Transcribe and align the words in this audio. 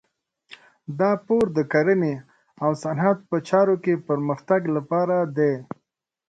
دا 0.99 1.11
پور 1.25 1.45
د 1.57 1.59
کرنې 1.71 2.15
او 2.63 2.71
صنعت 2.83 3.17
په 3.29 3.37
چارو 3.47 3.75
کې 3.83 4.03
پرمختګ 4.07 4.61
لپاره 4.75 5.17
دی. 5.37 5.53